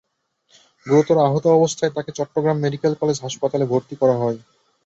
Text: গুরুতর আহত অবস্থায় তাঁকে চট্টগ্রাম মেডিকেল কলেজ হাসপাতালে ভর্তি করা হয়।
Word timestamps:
গুরুতর 0.85 1.17
আহত 1.25 1.45
অবস্থায় 1.57 1.93
তাঁকে 1.95 2.11
চট্টগ্রাম 2.17 2.57
মেডিকেল 2.59 2.93
কলেজ 3.01 3.17
হাসপাতালে 3.21 3.65
ভর্তি 3.71 3.95
করা 4.01 4.15
হয়। 4.21 4.37